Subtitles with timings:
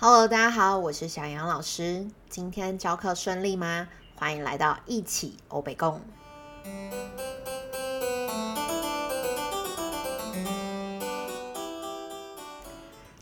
[0.00, 2.06] Hello，大家好，我是小杨老师。
[2.30, 3.88] 今天教课顺利吗？
[4.14, 6.00] 欢迎来到一起欧北共。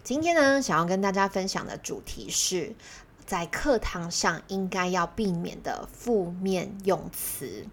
[0.05, 2.75] 今天呢，想要跟大家分享的主题是
[3.25, 7.65] 在课堂上应该要避免的负面用词。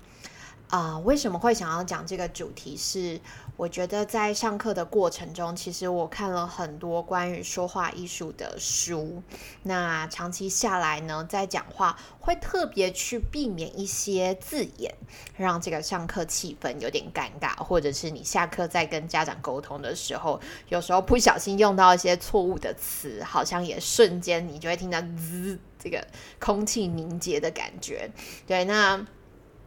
[0.74, 2.76] 啊，为什么会想要讲这个主题？
[2.76, 3.22] 是
[3.56, 9.22] 我觉得在上课的过程中，其实我看了很多关于说话艺术的书。
[9.62, 14.92] 那长期下来呢，在讲话会特别去避免一些字眼，
[15.38, 26.04] 让这个上课气氛有点尴尬，或者是你下课在跟家长沟通的时候，有时候不小心用到一些错误的词，好像也瞬间你就会听到滋这个
[26.40, 28.10] 空气凝结的感觉。
[28.48, 29.06] 对，那。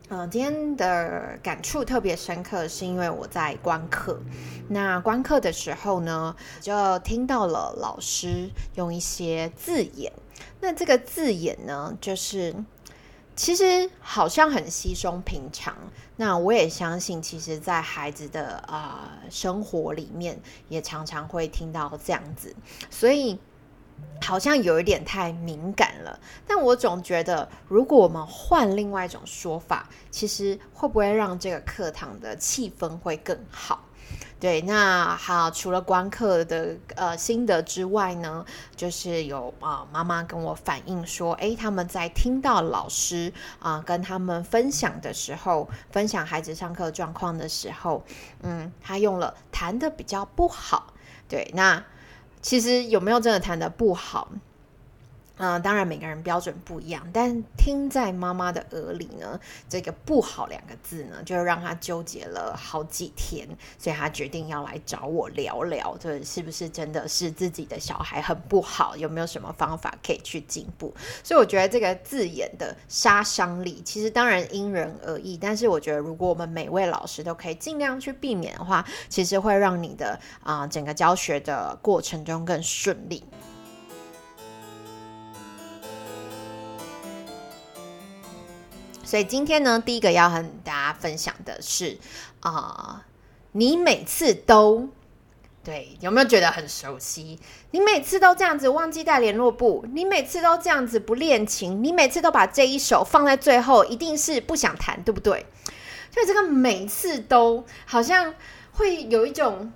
[0.08, 4.20] 嗯，今天的感触特别深刻，是因为我在观课。
[4.68, 10.12] 那观课的时候呢，就听到了老师用一些字眼。
[10.60, 12.54] 那这个字眼呢，就是
[13.34, 15.76] 其实好像很稀松平常。
[16.14, 22.54] 那我也相信，其实，在孩子的啊生活里面，也常常会听到这样子。
[22.90, 23.40] 所以。
[24.22, 33.84] 好像有一点太敏感了，但我总觉得，如果我们换另外一种说法，其实会不会让这个课堂的气氛会更好？
[34.40, 38.44] 对，那好，除了观课的呃心得之外呢，
[38.74, 48.04] 就是有啊妈妈跟我反映说，诶，他们在听到老师啊跟他们分享的时候，分享孩子上课状况的时候，
[48.42, 50.92] 嗯，他用了弹的比较不好，
[51.28, 51.84] 对，那。
[52.46, 54.30] 其实有没有真的弹的不好？
[55.38, 63.46] 嗯，当然每个人标准不一样，但听在妈妈的耳里呢，这个“不好”两个字呢，就让他纠结了好几天，
[63.78, 68.96] 所以他决定要来找我聊聊，这是不是真的是自己的小孩很不好？
[68.96, 70.94] 有没有什么方法可以去进步？
[71.22, 83.22] 所以我觉得这个字眼的杀伤力，其实当然因人而异，但是我觉得如果我们每位老师都可以尽量去避免的话，其实会让你的啊整个教学的过程中更顺利。
[89.06, 91.96] 所以今天呢，第一个要和大家分享的是
[92.40, 93.04] 啊，
[93.52, 94.88] 你每次都
[95.62, 97.38] 对有没有觉得很熟悉？
[97.70, 105.46] 你每次都这样子忘记带联络簿，你每次都这样子不练琴，你每次都把这一首放在最后，一定是不想弹，对不对？
[106.12, 108.34] 所以这个每次都好像
[108.72, 109.72] 会有一种。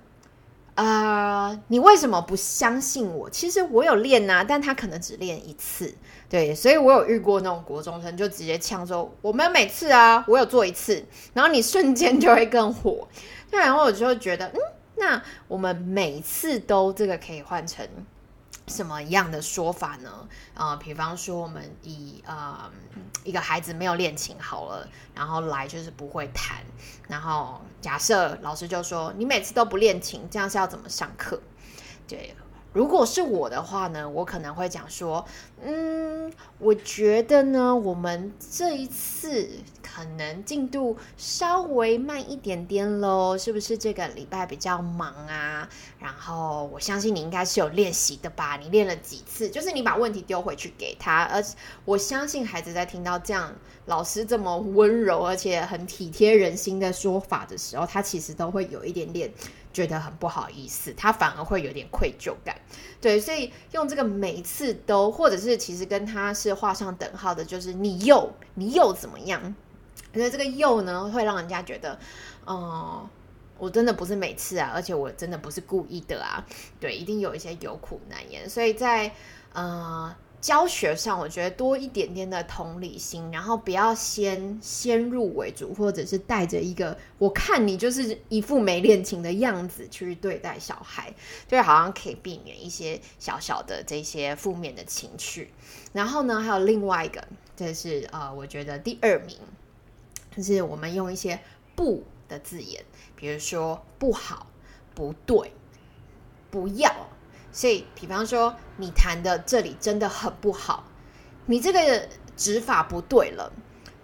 [0.75, 3.29] 啊，你为什么不相信我？
[3.29, 5.93] 其实我有练呐，但他可能只练一次，
[6.29, 13.07] 对，所以我有遇过那种国中生就直接呛说：“我们每次啊，我有做一次。”然后你瞬间就会更火，
[13.51, 14.59] 对，然后我就会觉得，嗯，
[14.95, 17.85] 那我们每次都这个可以换成。
[18.67, 20.27] 什么样的说法呢？
[20.53, 22.71] 啊，比方说我们以呃
[23.23, 26.63] 一个孩子没有练琴好了，然后来就是不会弹，
[27.07, 31.41] 然后假设老师就说你每次都不练琴，这样是要怎么上课？
[32.07, 32.35] 对。
[32.73, 35.25] 如果是我的话呢，我可能会讲说，
[35.61, 39.49] 嗯，我觉得呢，我们这一次
[39.93, 45.67] 可能进度稍微慢一点点喽，是不是这个礼拜比较忙啊？
[45.99, 48.57] 然后我相信你应该是有练习的吧？
[48.57, 49.49] 你练了几次？
[49.49, 51.43] 就是你把问题丢回去给他，而
[51.83, 53.53] 我相信孩子在听到这样
[53.85, 59.31] 老师这么温柔而且很体贴人心的说法的时候，他其实都会有一点点。
[59.73, 62.53] 觉得很不好意思，他反而会有点愧疚感，
[62.99, 69.55] 对，所以用这个每次都，或者是其实跟他是画上等号的，就是你又你又怎么样？
[70.13, 71.97] 因为这个又呢，会让人家觉得，
[72.45, 73.07] 哦，
[73.57, 76.45] 我真的不是每次啊，而且我真的不是故意的啊，
[76.79, 79.11] 对，一定有一些有苦难言，所以在
[79.53, 80.15] 呃。
[80.41, 91.13] 教学上，我觉得多一点点的同理心，然后不要先先入为主，或者是带着一个我看你就是一副没练琴的样子去对待小孩，
[91.47, 95.53] 就好像可以避免一些小小的这些负面的情绪。
[95.93, 97.23] 然后呢，还有另外一个，
[97.55, 99.37] 这是呃，我觉得第二名，
[100.35, 101.39] 就是我们用一些
[101.75, 102.83] 不的字眼，
[103.15, 104.47] 比如说不好、
[104.95, 105.53] 不对、
[106.49, 106.93] 不要。
[107.53, 110.85] 所以，比方说，你弹的这里真的很不好，
[111.47, 112.07] 你这个
[112.37, 113.51] 指法不对了，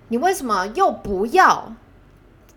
[0.10, 1.74] 你为什么又不要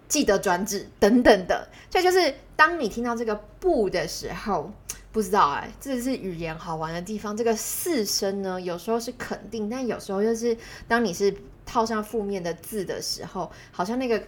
[0.08, 1.69] 记得转指等等的？
[1.90, 4.72] 所以就是当你听到这个“不”的时候，
[5.12, 7.37] 不知道哎，这是语言好玩的地方。
[7.37, 10.56] 这个四声呢，有时候是肯定，但有时候又是
[10.88, 11.32] 当你是
[11.70, 14.20] 套上负面的字的时候，好像那个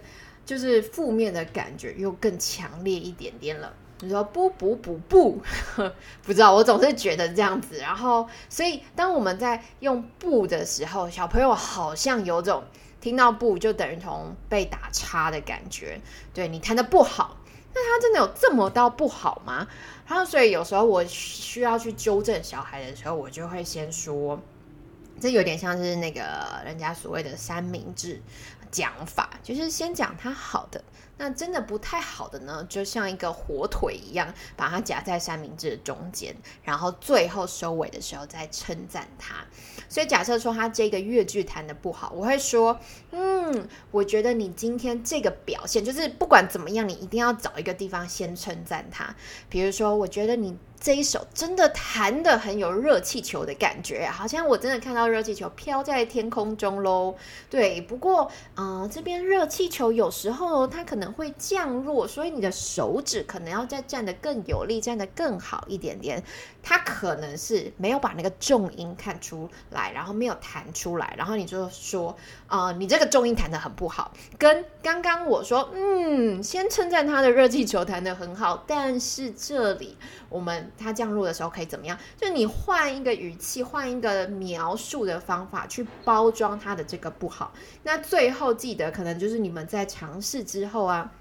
[0.45, 3.73] 就是负面的感觉又更强烈一点点了。
[3.99, 5.41] 你说不不不不，
[6.23, 7.77] 不知道，我总是觉得这样子。
[7.77, 12.63] 然后，所以当我们在用不的时候，小朋友好像有种
[12.99, 15.99] 听到不就等于同被打叉的感觉。
[16.33, 17.37] 对你弹的不好，
[17.73, 19.67] 那他真的有这么到不好吗？
[20.05, 24.37] 然后，所以有时候我需要去纠正小孩的时候，我就会先说，
[25.19, 26.21] 这有点像是那个
[26.65, 28.21] 人家所谓的三明治。
[28.73, 30.83] 讲法，就是先讲他好的。
[31.15, 39.35] 那真的不太好的呢，就像一个火腿一样，把它夹在三明治的中间，然后最后收尾的时候再称赞他。
[39.87, 42.79] 所以假设说他这个乐句弹的不好，我会说，
[43.11, 49.15] 嗯，我觉得你今天这个表现，就是不管怎么样，你一定要找一个地方先称赞他。
[49.49, 50.57] 比如说，我觉得你。
[50.83, 57.15] 这一首真的弹的很有热气球的感觉，好像我真的看到热气球飘在天空中喽。
[57.49, 58.29] 对，不过，
[58.63, 66.23] 啊，这边热气球有时候它可能会降落，所以你的手指可能要再站得更有力，站得更好一点点。
[66.65, 72.15] 它可能是没有把那个重音看出来，然后没有弹出来，然后你就说，
[72.47, 74.13] 啊，你这个重音弹的很不好。
[74.37, 79.97] 跟刚刚我说，嗯，先称赞他的热气球弹的很好，但是这里
[80.29, 80.71] 我们。
[80.77, 81.97] 它降落的时候可以怎么样？
[82.17, 87.53] 就你换一个语气，换一个描述的方法去包装它的这个不好。
[87.83, 91.11] 那最后记得，可能就是你们在尝试之后啊，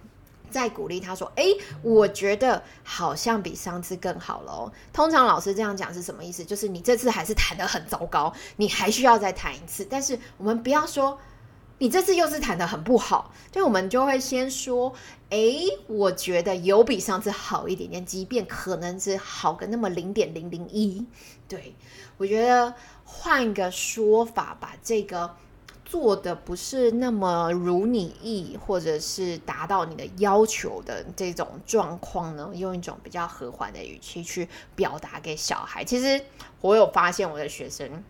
[0.50, 1.44] 再鼓励他说：“哎，
[1.82, 4.73] 我觉得好像比上次更好了。”。
[4.93, 6.44] 通常老师这样讲是什么意思？
[6.44, 9.87] 就是你这次还是弹的很糟糕，你还需要再弹一次。
[9.88, 11.19] 但是我们不要说。
[11.79, 14.93] 你这次又是弹的很不好，就我们就会先说，
[15.31, 15.38] 哎，
[15.88, 21.05] 我觉得有比上次好一点点，即便可能是好个那么零点零零一。
[21.49, 21.75] 对
[22.19, 22.73] 我觉得
[23.05, 25.34] 换个说法，把这个
[25.93, 35.85] 做的不是那么如你意，或者是达到你的要求的这种状况呢，用一种比较和缓的语气去表达给小孩。
[35.85, 36.19] 其实
[36.62, 38.03] 我有发现我的学生。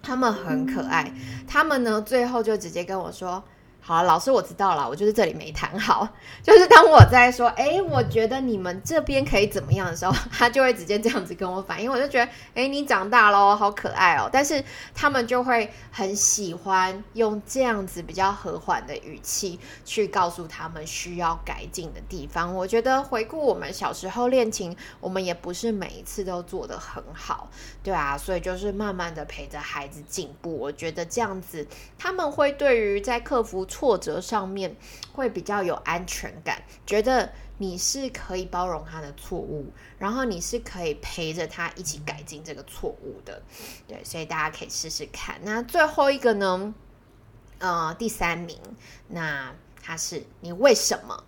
[0.00, 1.12] 他们很可爱，
[1.48, 3.42] 他们呢最后就直接跟我说。
[3.80, 6.06] 好，老师我知道了，我就是这里没弹好。
[6.44, 11.90] 就是当我在说，哎，我觉得你们这边可以怎么样的时候， 他就会直接这样子跟我反映。
[11.90, 14.28] 我就觉得，哎，你长大喽，好可爱哦。
[14.30, 14.62] 但是
[14.94, 22.54] 他们就会很喜欢用这样子比较和缓的语气去告诉他们需要改进的地方。
[22.54, 27.48] 我觉得回顾我们小时候练琴，我们也不是每一次都做得很好，
[27.82, 30.54] 对啊，所以就是慢慢的陪着孩子进步。
[30.58, 31.66] 我觉得这样子，
[31.96, 33.66] 他们会对于在克服。
[33.68, 34.74] 挫折上面
[35.12, 43.42] 会比较有安全感，觉得你是可以包容他的错误，然后你是可以陪着他一起改进这个错误的。
[43.86, 45.38] 对，所以大家可以试试看。
[45.44, 46.74] 那最后一个呢？
[47.58, 48.58] 呃，第三名，
[49.08, 51.24] 那他是你为什么？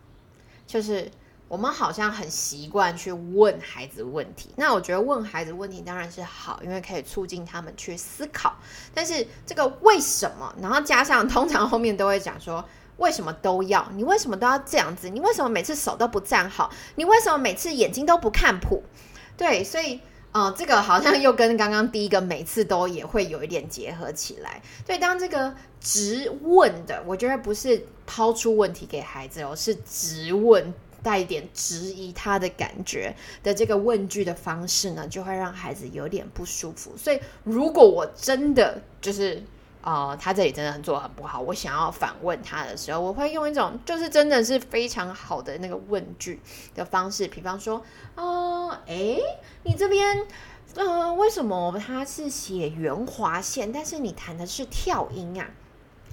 [0.67, 1.11] 就是。
[1.51, 8.55] 我们好像很习惯去问孩子问题，那我觉得问孩子问题当然是好，因为可以促进他们去思考。
[8.95, 12.65] 但是这个为什么，然后加上通常后面都会讲说，
[12.99, 13.85] 为什么都要？
[13.97, 15.09] 你为什么都要这样子？
[15.09, 16.71] 你为什么每次手都不站好？
[16.95, 18.85] 你为什么每次眼睛都不看谱？
[19.37, 19.99] 对，所以
[20.31, 24.63] 呃，这个好像又跟刚刚第一个每次都也会有一点结合起来。
[24.87, 30.73] 所以当这个直问的，我觉得不是抛出问题给孩子哦，是直问。
[31.03, 36.97] 带一点质疑他的感觉的这个问句的方式呢，就会让孩子有点不舒服。
[36.97, 39.43] 所以，如果我真的就是
[39.83, 46.39] 啊，他这里真的很做的很不好，我想要反问他的时候，我会用一种就是真的是非常好的那个问句
[46.75, 47.83] 的方式，比方说，
[48.15, 49.17] 呃，哎，
[49.63, 50.27] 你这边，
[50.75, 55.49] 呃，为什么他是写圆滑线，但是你弹的是跳音啊？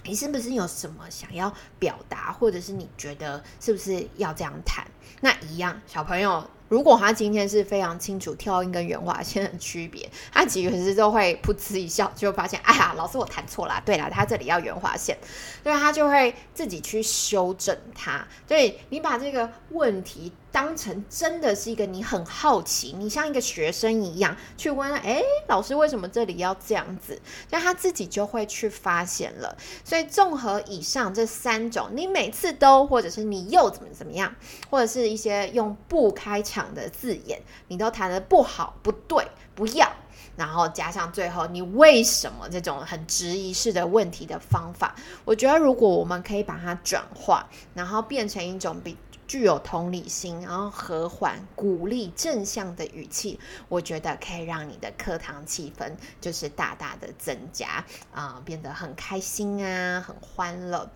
[0.08, 4.88] 你是不是有什么想要表达，或者是你觉得是不是要这样谈？
[5.22, 13.82] 那一样，小朋友，如果他今天是非常清楚跳音跟圆滑线的区别，他其实都会噗嗤一笑，就发现，哎呀，老师我弹错了。
[13.86, 15.18] 对了，他这里要圆滑线，
[15.64, 18.28] 所以他就会自己去修正它。
[18.48, 20.32] 所以你把这个问题。
[20.50, 27.22] 当成真的是一个你很好奇，你像一个学生一样去问，哎，老师为什么这里要这样子？
[27.52, 29.56] 那他自己就会去发现了。
[29.84, 34.34] 所以综合以上这三种，你每次都或者是你又怎么怎么样，
[34.72, 39.90] 或者是是一些用不开场的字眼，你都谈的不好、不对、不要，
[40.36, 48.98] 然后加上最后你为什么这种很质疑式的问题的方法，我觉得如果我们可以把它转化，然后变成一种比。
[49.28, 53.38] 具有同理心，然后和缓、鼓励、正向的语气，
[53.68, 60.90] 我觉得可以让你的课堂气氛就是大大的增加啊，变得很开心啊，很欢乐。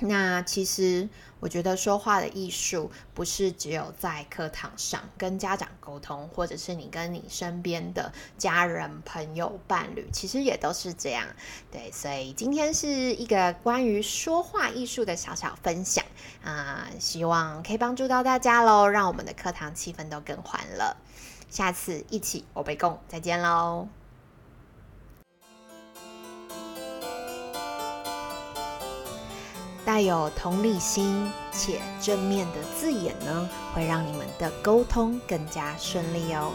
[0.00, 1.08] 那其实
[1.40, 11.26] 我觉得说话的艺术不是只有在课堂上跟家长沟通，或者是你跟你身边的家人、朋友、伴侣，其实也都是这样。
[11.70, 16.04] 对，所以今天是一个关于说话艺术的小小分享
[16.42, 20.96] 啊，希望可以帮助到大家喽，让我们的课堂气氛都更欢乐。
[21.48, 23.99] 下次一起我被共再见喽。
[29.90, 36.52] 带有同理心且正面的字眼呢，会让你们的沟通更加顺利哦。